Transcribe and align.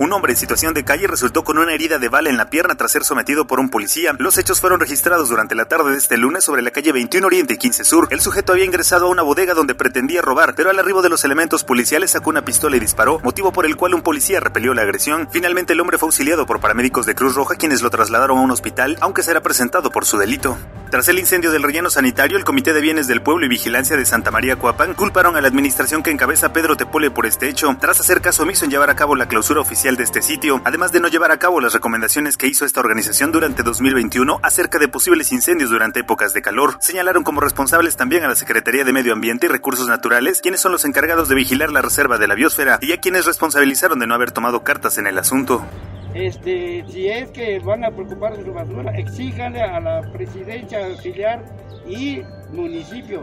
Un 0.00 0.14
hombre 0.14 0.32
en 0.32 0.38
situación 0.38 0.72
de 0.72 0.82
calle 0.82 1.06
resultó 1.06 1.44
con 1.44 1.58
una 1.58 1.74
herida 1.74 1.98
de 1.98 2.08
bala 2.08 2.30
en 2.30 2.38
la 2.38 2.48
pierna 2.48 2.74
tras 2.74 2.90
ser 2.90 3.04
sometido 3.04 3.46
por 3.46 3.60
un 3.60 3.68
policía. 3.68 4.14
Los 4.18 4.38
hechos 4.38 4.58
fueron 4.58 4.80
registrados 4.80 5.28
durante 5.28 5.54
la 5.54 5.66
tarde 5.66 5.90
de 5.90 5.98
este 5.98 6.16
lunes 6.16 6.42
sobre 6.42 6.62
la 6.62 6.70
calle 6.70 6.90
21 6.90 7.26
Oriente 7.26 7.52
y 7.52 7.58
15 7.58 7.84
Sur. 7.84 8.08
El 8.10 8.22
sujeto 8.22 8.52
había 8.52 8.64
ingresado 8.64 9.04
a 9.04 9.10
una 9.10 9.20
bodega 9.20 9.52
donde 9.52 9.74
pretendía 9.74 10.22
robar, 10.22 10.54
pero 10.54 10.70
al 10.70 10.78
arribo 10.78 11.02
de 11.02 11.10
los 11.10 11.22
elementos 11.24 11.64
policiales 11.64 12.12
sacó 12.12 12.30
una 12.30 12.46
pistola 12.46 12.78
y 12.78 12.80
disparó, 12.80 13.20
motivo 13.22 13.52
por 13.52 13.66
el 13.66 13.76
cual 13.76 13.92
un 13.92 14.00
policía 14.00 14.40
repelió 14.40 14.72
la 14.72 14.80
agresión. 14.80 15.28
Finalmente 15.30 15.74
el 15.74 15.80
hombre 15.82 15.98
fue 15.98 16.06
auxiliado 16.06 16.46
por 16.46 16.60
paramédicos 16.60 17.04
de 17.04 17.14
Cruz 17.14 17.34
Roja 17.34 17.56
quienes 17.56 17.82
lo 17.82 17.90
trasladaron 17.90 18.38
a 18.38 18.40
un 18.40 18.52
hospital, 18.52 18.96
aunque 19.02 19.22
será 19.22 19.42
presentado 19.42 19.90
por 19.90 20.06
su 20.06 20.16
delito. 20.16 20.56
Tras 20.90 21.06
el 21.06 21.20
incendio 21.20 21.52
del 21.52 21.62
relleno 21.62 21.88
sanitario, 21.88 22.36
el 22.36 22.42
Comité 22.42 22.72
de 22.72 22.80
Bienes 22.80 23.06
del 23.06 23.22
Pueblo 23.22 23.46
y 23.46 23.48
Vigilancia 23.48 23.96
de 23.96 24.04
Santa 24.04 24.32
María 24.32 24.56
Coapán 24.56 24.94
culparon 24.94 25.36
a 25.36 25.40
la 25.40 25.46
administración 25.46 26.02
que 26.02 26.10
encabeza 26.10 26.52
Pedro 26.52 26.76
Tepole 26.76 27.12
por 27.12 27.26
este 27.26 27.48
hecho, 27.48 27.76
tras 27.80 28.00
hacer 28.00 28.20
caso 28.20 28.42
omiso 28.42 28.64
en 28.64 28.72
llevar 28.72 28.90
a 28.90 28.96
cabo 28.96 29.14
la 29.14 29.28
clausura 29.28 29.60
oficial 29.60 29.96
de 29.96 30.02
este 30.02 30.20
sitio, 30.20 30.60
además 30.64 30.90
de 30.90 30.98
no 30.98 31.06
llevar 31.06 31.30
a 31.30 31.38
cabo 31.38 31.60
las 31.60 31.74
recomendaciones 31.74 32.36
que 32.36 32.48
hizo 32.48 32.64
esta 32.64 32.80
organización 32.80 33.30
durante 33.30 33.62
2021 33.62 34.40
acerca 34.42 34.80
de 34.80 34.88
posibles 34.88 35.30
incendios 35.30 35.70
durante 35.70 36.00
épocas 36.00 36.32
de 36.32 36.42
calor. 36.42 36.76
Señalaron 36.80 37.22
como 37.22 37.40
responsables 37.40 37.96
también 37.96 38.24
a 38.24 38.28
la 38.28 38.34
Secretaría 38.34 38.82
de 38.82 38.92
Medio 38.92 39.12
Ambiente 39.12 39.46
y 39.46 39.48
Recursos 39.48 39.86
Naturales, 39.86 40.40
quienes 40.40 40.60
son 40.60 40.72
los 40.72 40.84
encargados 40.84 41.28
de 41.28 41.36
vigilar 41.36 41.70
la 41.70 41.82
reserva 41.82 42.18
de 42.18 42.26
la 42.26 42.34
biosfera, 42.34 42.80
y 42.82 42.90
a 42.90 42.98
quienes 42.98 43.26
responsabilizaron 43.26 44.00
de 44.00 44.08
no 44.08 44.14
haber 44.16 44.32
tomado 44.32 44.64
cartas 44.64 44.98
en 44.98 45.06
el 45.06 45.18
asunto. 45.18 45.64
Este, 46.14 46.84
si 46.88 47.08
es 47.08 47.30
que 47.30 47.60
van 47.60 47.84
a 47.84 47.90
preocuparse 47.90 48.38
de 48.38 48.46
su 48.46 48.52
basura, 48.52 48.90
exíjanle 48.98 49.62
a 49.62 49.78
la 49.78 50.00
presidencia 50.12 50.86
auxiliar 50.86 51.44
y 51.86 52.22
municipio 52.52 53.22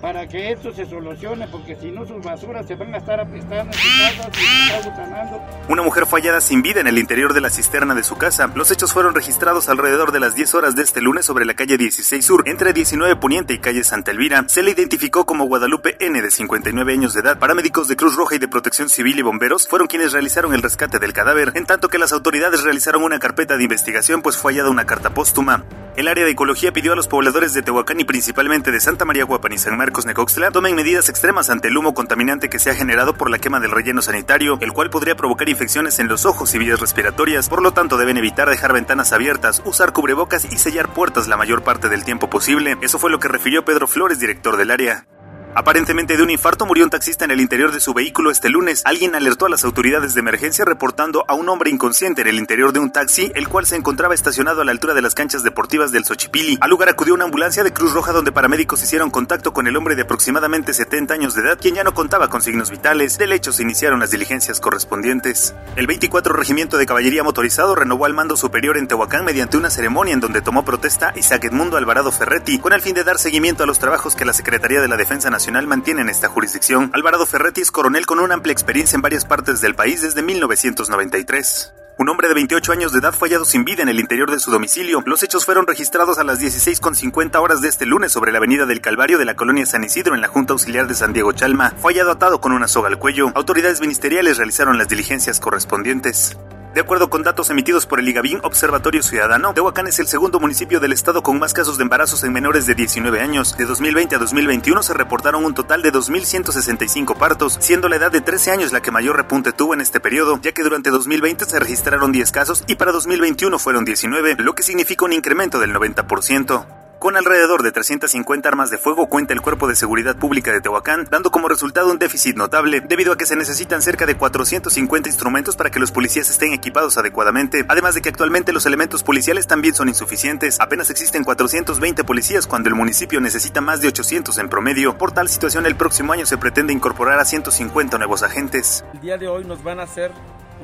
para 0.00 0.26
que 0.26 0.52
esto 0.52 0.72
se 0.72 0.86
solucione, 0.86 1.48
porque 1.48 1.76
si 1.76 1.90
no 1.90 2.06
sus 2.06 2.22
basuras 2.22 2.66
se 2.66 2.74
van 2.74 2.94
a 2.94 2.98
estar 2.98 3.20
apestando 3.20 3.72
en 3.72 3.78
sus 3.78 4.00
casas 4.00 4.30
y 4.36 4.82
se 4.82 5.72
Una 5.72 5.82
mujer 5.82 6.06
fue 6.06 6.20
hallada 6.20 6.40
sin 6.40 6.62
vida 6.62 6.80
en 6.80 6.86
el 6.86 6.98
interior 6.98 7.34
de 7.34 7.40
la 7.40 7.50
cisterna 7.50 7.94
de 7.94 8.04
su 8.04 8.16
casa. 8.16 8.50
Los 8.54 8.70
hechos 8.70 8.92
fueron 8.92 9.14
registrados 9.14 9.68
alrededor 9.68 10.12
de 10.12 10.20
las 10.20 10.34
10 10.34 10.54
horas 10.54 10.76
de 10.76 10.82
este 10.82 11.00
lunes 11.00 11.26
sobre 11.26 11.44
la 11.44 11.54
calle 11.54 11.76
16 11.76 12.24
Sur, 12.24 12.42
entre 12.46 12.72
19 12.72 13.16
Poniente 13.16 13.54
y 13.54 13.58
calle 13.58 13.82
Santa 13.82 14.10
Elvira. 14.10 14.44
Se 14.48 14.62
le 14.62 14.70
identificó 14.70 15.26
como 15.26 15.46
Guadalupe 15.46 15.96
N, 16.00 16.20
de 16.22 16.30
59 16.30 16.92
años 16.92 17.14
de 17.14 17.20
edad. 17.20 17.38
Paramédicos 17.38 17.88
de 17.88 17.96
Cruz 17.96 18.14
Roja 18.14 18.36
y 18.36 18.38
de 18.38 18.48
Protección 18.48 18.88
Civil 18.88 19.18
y 19.18 19.22
bomberos 19.22 19.66
fueron 19.66 19.88
quienes 19.88 20.12
realizaron 20.12 20.54
el 20.54 20.62
rescate 20.62 20.98
del 20.98 21.12
cadáver, 21.12 21.52
en 21.54 21.66
tanto 21.66 21.88
que 21.88 21.98
las 21.98 22.12
autoridades 22.12 22.62
realizaron 22.62 23.02
una 23.02 23.18
carpeta 23.18 23.56
de 23.56 23.64
investigación, 23.64 24.22
pues 24.22 24.36
fue 24.36 24.52
hallada 24.52 24.70
una 24.70 24.86
carta 24.86 25.10
póstuma. 25.10 25.64
El 25.96 26.06
área 26.06 26.24
de 26.24 26.30
ecología 26.30 26.72
pidió 26.72 26.92
a 26.92 26.96
los 26.96 27.08
pobladores 27.08 27.54
de 27.54 27.62
Tehuacán 27.62 27.98
y 27.98 28.04
principalmente 28.04 28.70
de 28.70 28.78
Santa 28.78 29.04
María 29.04 29.24
Guapan 29.24 29.52
y 29.52 29.58
San 29.58 29.76
Marcos 29.76 29.87
Necoxtla 29.90 30.50
tomen 30.50 30.74
medidas 30.74 31.08
extremas 31.08 31.50
ante 31.50 31.68
el 31.68 31.76
humo 31.76 31.94
contaminante 31.94 32.48
que 32.48 32.58
se 32.58 32.70
ha 32.70 32.74
generado 32.74 33.14
por 33.14 33.30
la 33.30 33.38
quema 33.38 33.60
del 33.60 33.70
relleno 33.70 34.02
sanitario, 34.02 34.58
el 34.60 34.72
cual 34.72 34.90
podría 34.90 35.16
provocar 35.16 35.48
infecciones 35.48 35.98
en 35.98 36.08
los 36.08 36.26
ojos 36.26 36.54
y 36.54 36.58
vías 36.58 36.80
respiratorias. 36.80 37.48
Por 37.48 37.62
lo 37.62 37.72
tanto, 37.72 37.96
deben 37.96 38.16
evitar 38.16 38.48
dejar 38.48 38.72
ventanas 38.72 39.12
abiertas, 39.12 39.62
usar 39.64 39.92
cubrebocas 39.92 40.44
y 40.44 40.58
sellar 40.58 40.92
puertas 40.92 41.28
la 41.28 41.36
mayor 41.36 41.62
parte 41.62 41.88
del 41.88 42.04
tiempo 42.04 42.30
posible. 42.30 42.76
Eso 42.80 42.98
fue 42.98 43.10
lo 43.10 43.18
que 43.18 43.28
refirió 43.28 43.64
Pedro 43.64 43.86
Flores, 43.86 44.18
director 44.18 44.56
del 44.56 44.70
área. 44.70 45.06
Aparentemente 45.54 46.16
de 46.16 46.22
un 46.22 46.30
infarto 46.30 46.66
murió 46.66 46.84
un 46.84 46.90
taxista 46.90 47.24
en 47.24 47.30
el 47.30 47.40
interior 47.40 47.72
de 47.72 47.80
su 47.80 47.94
vehículo 47.94 48.30
este 48.30 48.50
lunes. 48.50 48.82
Alguien 48.84 49.14
alertó 49.14 49.46
a 49.46 49.48
las 49.48 49.64
autoridades 49.64 50.14
de 50.14 50.20
emergencia 50.20 50.64
reportando 50.64 51.24
a 51.26 51.34
un 51.34 51.48
hombre 51.48 51.70
inconsciente 51.70 52.20
en 52.20 52.28
el 52.28 52.38
interior 52.38 52.72
de 52.72 52.80
un 52.80 52.92
taxi, 52.92 53.32
el 53.34 53.48
cual 53.48 53.66
se 53.66 53.76
encontraba 53.76 54.14
estacionado 54.14 54.60
a 54.60 54.64
la 54.64 54.72
altura 54.72 54.94
de 54.94 55.02
las 55.02 55.14
canchas 55.14 55.42
deportivas 55.42 55.90
del 55.90 56.04
Xochipili. 56.04 56.58
Al 56.60 56.70
lugar 56.70 56.90
acudió 56.90 57.14
una 57.14 57.24
ambulancia 57.24 57.64
de 57.64 57.72
Cruz 57.72 57.92
Roja 57.92 58.12
donde 58.12 58.30
paramédicos 58.30 58.82
hicieron 58.82 59.10
contacto 59.10 59.52
con 59.52 59.66
el 59.66 59.76
hombre 59.76 59.96
de 59.96 60.02
aproximadamente 60.02 60.74
70 60.74 61.14
años 61.14 61.34
de 61.34 61.42
edad, 61.42 61.58
quien 61.60 61.76
ya 61.76 61.84
no 61.84 61.94
contaba 61.94 62.28
con 62.28 62.42
signos 62.42 62.70
vitales. 62.70 63.16
Del 63.16 63.32
hecho 63.32 63.52
se 63.52 63.62
iniciaron 63.62 64.00
las 64.00 64.10
diligencias 64.10 64.60
correspondientes. 64.60 65.54
El 65.76 65.86
24 65.86 66.34
Regimiento 66.34 66.76
de 66.76 66.86
Caballería 66.86 67.24
Motorizado 67.24 67.74
renovó 67.74 68.04
al 68.04 68.14
mando 68.14 68.36
superior 68.36 68.76
en 68.76 68.86
Tehuacán 68.86 69.24
mediante 69.24 69.56
una 69.56 69.70
ceremonia 69.70 70.14
en 70.14 70.20
donde 70.20 70.42
tomó 70.42 70.64
protesta 70.64 71.12
Isaac 71.16 71.44
Edmundo 71.44 71.78
Alvarado 71.78 72.12
Ferretti, 72.12 72.58
con 72.58 72.74
el 72.74 72.82
fin 72.82 72.94
de 72.94 73.04
dar 73.04 73.18
seguimiento 73.18 73.64
a 73.64 73.66
los 73.66 73.78
trabajos 73.78 74.14
que 74.14 74.24
la 74.24 74.32
Secretaría 74.32 74.80
de 74.80 74.88
la 74.88 74.96
Defensa 74.96 75.30
Nacional 75.30 75.37
mantiene 75.66 76.02
en 76.02 76.08
esta 76.08 76.28
jurisdicción. 76.28 76.90
Alvarado 76.92 77.26
Ferretti 77.26 77.60
es 77.60 77.70
coronel 77.70 78.06
con 78.06 78.20
una 78.20 78.34
amplia 78.34 78.52
experiencia 78.52 78.96
en 78.96 79.02
varias 79.02 79.24
partes 79.24 79.60
del 79.60 79.74
país 79.74 80.02
desde 80.02 80.22
1993. 80.22 81.72
Un 81.98 82.08
hombre 82.08 82.28
de 82.28 82.34
28 82.34 82.70
años 82.70 82.92
de 82.92 83.00
edad 83.00 83.12
fue 83.12 83.28
hallado 83.28 83.44
sin 83.44 83.64
vida 83.64 83.82
en 83.82 83.88
el 83.88 83.98
interior 83.98 84.30
de 84.30 84.38
su 84.38 84.52
domicilio. 84.52 85.02
Los 85.04 85.24
hechos 85.24 85.44
fueron 85.44 85.66
registrados 85.66 86.18
a 86.18 86.24
las 86.24 86.40
16.50 86.40 87.40
horas 87.40 87.60
de 87.60 87.68
este 87.68 87.86
lunes 87.86 88.12
sobre 88.12 88.30
la 88.30 88.38
avenida 88.38 88.66
del 88.66 88.80
Calvario 88.80 89.18
de 89.18 89.24
la 89.24 89.34
colonia 89.34 89.66
San 89.66 89.82
Isidro 89.82 90.14
en 90.14 90.20
la 90.20 90.28
Junta 90.28 90.52
Auxiliar 90.52 90.86
de 90.86 90.94
San 90.94 91.12
Diego 91.12 91.32
Chalma. 91.32 91.72
Fue 91.78 91.92
hallado 91.92 92.12
atado 92.12 92.40
con 92.40 92.52
una 92.52 92.68
soga 92.68 92.88
al 92.88 92.98
cuello. 92.98 93.32
Autoridades 93.34 93.80
ministeriales 93.80 94.36
realizaron 94.36 94.78
las 94.78 94.88
diligencias 94.88 95.40
correspondientes. 95.40 96.36
De 96.74 96.82
acuerdo 96.82 97.08
con 97.08 97.22
datos 97.22 97.48
emitidos 97.48 97.86
por 97.86 97.98
el 97.98 98.08
IGABIN 98.08 98.40
Observatorio 98.42 99.02
Ciudadano, 99.02 99.54
Tehuacán 99.54 99.86
es 99.86 99.98
el 99.98 100.06
segundo 100.06 100.38
municipio 100.38 100.80
del 100.80 100.92
estado 100.92 101.22
con 101.22 101.38
más 101.38 101.54
casos 101.54 101.78
de 101.78 101.82
embarazos 101.82 102.22
en 102.24 102.32
menores 102.32 102.66
de 102.66 102.74
19 102.74 103.20
años. 103.20 103.56
De 103.56 103.64
2020 103.64 104.16
a 104.16 104.18
2021 104.18 104.82
se 104.82 104.92
reportaron 104.92 105.44
un 105.46 105.54
total 105.54 105.82
de 105.82 105.92
2.165 105.92 107.16
partos, 107.16 107.56
siendo 107.58 107.88
la 107.88 107.96
edad 107.96 108.12
de 108.12 108.20
13 108.20 108.50
años 108.50 108.72
la 108.72 108.82
que 108.82 108.90
mayor 108.90 109.16
repunte 109.16 109.52
tuvo 109.52 109.72
en 109.72 109.80
este 109.80 109.98
periodo, 109.98 110.38
ya 110.42 110.52
que 110.52 110.62
durante 110.62 110.90
2020 110.90 111.46
se 111.46 111.58
registraron 111.58 112.12
10 112.12 112.32
casos 112.32 112.64
y 112.66 112.74
para 112.74 112.92
2021 112.92 113.58
fueron 113.58 113.84
19, 113.86 114.36
lo 114.38 114.54
que 114.54 114.62
significa 114.62 115.06
un 115.06 115.14
incremento 115.14 115.58
del 115.58 115.74
90%. 115.74 116.77
Con 116.98 117.16
alrededor 117.16 117.62
de 117.62 117.70
350 117.70 118.48
armas 118.48 118.70
de 118.70 118.78
fuego 118.78 119.08
cuenta 119.08 119.32
el 119.32 119.40
Cuerpo 119.40 119.68
de 119.68 119.76
Seguridad 119.76 120.16
Pública 120.16 120.50
de 120.52 120.60
Tehuacán, 120.60 121.06
dando 121.08 121.30
como 121.30 121.48
resultado 121.48 121.92
un 121.92 122.00
déficit 122.00 122.34
notable, 122.34 122.80
debido 122.80 123.12
a 123.12 123.16
que 123.16 123.24
se 123.24 123.36
necesitan 123.36 123.82
cerca 123.82 124.04
de 124.04 124.16
450 124.16 125.08
instrumentos 125.08 125.54
para 125.54 125.70
que 125.70 125.78
los 125.78 125.92
policías 125.92 126.28
estén 126.28 126.52
equipados 126.52 126.98
adecuadamente, 126.98 127.64
además 127.68 127.94
de 127.94 128.02
que 128.02 128.08
actualmente 128.08 128.52
los 128.52 128.66
elementos 128.66 129.04
policiales 129.04 129.46
también 129.46 129.76
son 129.76 129.88
insuficientes. 129.88 130.58
Apenas 130.58 130.90
existen 130.90 131.22
420 131.22 132.02
policías 132.02 132.48
cuando 132.48 132.68
el 132.68 132.74
municipio 132.74 133.20
necesita 133.20 133.60
más 133.60 133.80
de 133.80 133.86
800 133.88 134.36
en 134.36 134.48
promedio. 134.48 134.98
Por 134.98 135.12
tal 135.12 135.28
situación, 135.28 135.66
el 135.66 135.76
próximo 135.76 136.12
año 136.12 136.26
se 136.26 136.36
pretende 136.36 136.72
incorporar 136.72 137.20
a 137.20 137.24
150 137.24 137.96
nuevos 137.98 138.24
agentes. 138.24 138.84
El 138.94 139.00
día 139.02 139.16
de 139.18 139.28
hoy 139.28 139.44
nos 139.44 139.62
van 139.62 139.78
a 139.78 139.84
hacer 139.84 140.10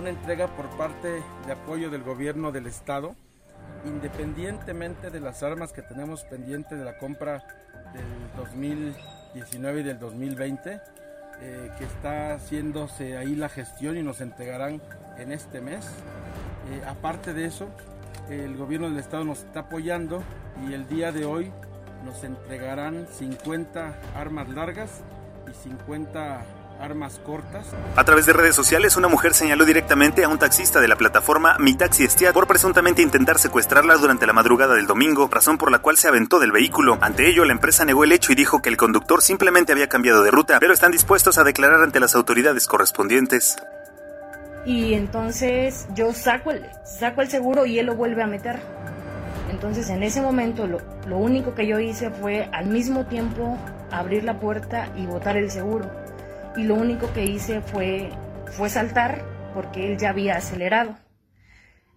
una 0.01 0.11
entrega 0.11 0.49
por 0.49 0.67
parte 0.77 1.23
de 1.47 1.53
apoyo 1.53 1.91
del 1.91 2.03
gobierno 2.03 2.51
del 2.51 2.67
estado 2.67 3.15
independientemente 3.85 5.11
de 5.11 5.21
las 5.21 5.43
armas 5.43 5.73
que 5.73 5.83
tenemos 5.83 6.25
pendiente 6.25 6.77
de 6.77 6.85
la 6.85 6.99
compra 6.99 7.45
del 7.93 8.05
2019 8.37 9.81
y 9.81 9.83
del 9.83 9.99
2020, 9.99 10.81
eh, 11.41 11.71
que 11.79 11.85
está 11.85 12.35
haciéndose 12.35 13.17
ahí 13.17 13.35
la 13.35 13.49
gestión 13.49 13.97
y 13.97 14.03
nos 14.03 14.21
entregarán 14.21 14.81
en 15.19 15.33
este 15.33 15.61
mes. 15.61 15.87
Eh, 16.71 16.83
aparte 16.87 17.35
de 17.35 17.47
eso, 17.47 17.69
el 18.31 18.57
gobierno 18.57 18.89
del 18.89 18.99
estado 18.99 19.25
nos 19.25 19.41
está 19.41 19.61
apoyando 19.61 20.23
y 20.67 20.73
el 20.73 20.89
día 20.89 21.13
de 21.13 21.25
hoy 21.25 21.53
nos 22.05 22.23
entregarán 22.25 23.07
50 23.11 23.95
armas 24.15 24.49
largas 24.49 25.03
y 25.51 25.55
50 25.55 26.45
armas 26.81 27.21
cortas. 27.25 27.67
A 27.97 28.05
través 28.05 28.27
de 28.27 28.33
redes 28.33 28.55
sociales, 28.55 28.97
una 28.97 29.09
mujer 29.09 29.35
señaló 29.35 29.65
directamente 29.65 30.25
a 30.25 30.29
un 30.29 30.39
taxista 30.39 30.81
de 30.81 30.89
la 30.89 30.97
plataforma 30.97 31.57
Mi 31.59 31.75
Taxi 31.75 32.05
Estia 32.05 32.33
por 32.33 32.47
presuntamente 32.47 33.03
intentar 33.03 33.39
secuestrarla 33.39 33.97
durante 33.97 34.27
la 34.27 34.33
madrugada 34.33 34.75
del 34.75 34.87
domingo, 34.87 35.29
razón 35.31 35.59
por 35.59 35.71
la 35.71 35.79
cual 35.79 35.97
se 35.97 36.09
aventó 36.09 36.39
del 36.41 36.53
vehículo. 36.53 36.99
Ante 37.01 37.29
ello, 37.29 37.45
la 37.45 37.53
empresa 37.53 37.85
negó 37.85 38.05
el 38.05 38.13
hecho 38.13 38.33
y 38.33 38.35
dijo 38.35 38.61
que 38.61 38.69
el 38.69 38.77
conductor 38.77 39.23
simplemente 39.23 39.73
había 39.73 39.89
cambiado 39.89 40.23
de 40.23 40.31
ruta, 40.31 40.59
pero 40.61 40.73
están 40.73 40.93
dispuestos 40.93 41.39
a 41.39 41.45
declarar 41.45 41.83
ante 41.83 42.01
las 42.01 42.15
autoridades 42.15 42.67
correspondientes. 42.67 43.57
Y 44.67 44.95
entonces 44.95 45.87
yo 45.95 46.13
saco 46.15 46.51
el, 46.51 46.67
saco 46.85 47.21
el 47.21 47.29
seguro 47.29 47.67
y 47.67 47.79
él 47.79 47.87
lo 47.87 47.97
vuelve 47.97 48.23
a 48.23 48.27
meter. 48.27 48.61
Entonces 49.51 49.89
en 49.91 50.03
ese 50.03 50.21
momento 50.21 50.67
lo, 50.67 50.81
lo 51.07 51.19
único 51.19 51.55
que 51.55 51.67
yo 51.67 51.79
hice 51.79 52.11
fue 52.11 52.49
al 52.53 52.67
mismo 52.67 53.05
tiempo 53.07 53.59
abrir 53.91 54.25
la 54.25 54.41
puerta 54.41 54.89
y 54.97 55.07
botar 55.07 55.37
el 55.37 55.51
seguro 55.51 56.04
y 56.57 56.65
lo 56.65 56.75
único 56.75 57.13
que 57.13 57.25
hice 57.25 57.61
fue, 57.61 58.11
fue 58.53 58.69
saltar 58.69 59.25
porque 59.55 59.93
él 59.93 59.99
ya 59.99 60.11
había 60.11 60.37
acelerado. 60.37 60.97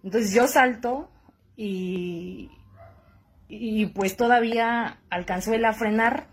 Entonces 0.02 0.32
yo 0.32 0.46
salto 0.46 1.10
y, 1.56 2.50
y 3.48 3.86
pues 3.86 4.16
todavía 4.16 4.98
alcanzó 5.10 5.52
él 5.52 5.64
a 5.64 5.72
frenar 5.72 6.26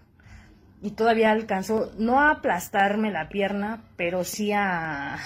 y 0.82 0.92
todavía 0.92 1.32
alcanzó, 1.32 1.92
no 1.98 2.20
a 2.20 2.32
aplastarme 2.32 3.12
la 3.12 3.30
pierna, 3.30 3.82
pero 3.96 4.24
sí 4.24 4.52
a, 4.52 5.18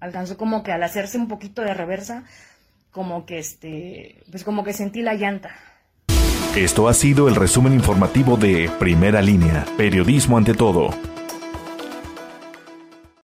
alcanzó 0.00 0.36
como 0.36 0.62
que 0.62 0.72
al 0.72 0.82
hacerse 0.82 1.18
un 1.18 1.28
poquito 1.28 1.62
de 1.62 1.74
reversa, 1.74 2.24
como 2.90 3.26
que 3.26 3.38
este, 3.38 4.22
pues 4.30 4.44
como 4.44 4.64
que 4.64 4.72
sentí 4.72 5.02
la 5.02 5.14
llanta. 5.14 5.50
Esto 6.56 6.88
ha 6.88 6.94
sido 6.94 7.28
el 7.28 7.34
resumen 7.34 7.72
informativo 7.72 8.36
de 8.36 8.70
Primera 8.78 9.22
Línea, 9.22 9.64
Periodismo 9.76 10.36
ante 10.36 10.54
todo. 10.54 10.90